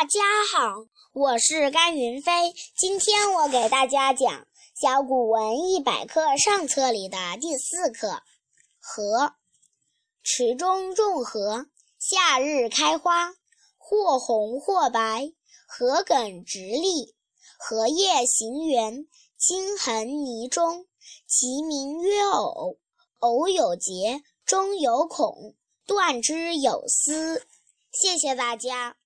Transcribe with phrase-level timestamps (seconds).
[0.00, 2.54] 大家好，我是甘云飞。
[2.74, 4.32] 今天我给大家讲
[4.74, 8.08] 《小古文一百课》上册里的第四课
[8.78, 9.02] 《荷》。
[10.22, 11.66] 池中种荷，
[11.98, 13.34] 夏日开花，
[13.76, 15.34] 或红或白，
[15.68, 17.14] 荷梗直立，
[17.58, 19.06] 荷叶形圆，
[19.36, 20.86] 茎横泥中，
[21.26, 22.78] 其名曰藕。
[23.18, 25.54] 藕有节，中有孔，
[25.86, 27.46] 断之有丝。
[27.92, 28.96] 谢谢大家。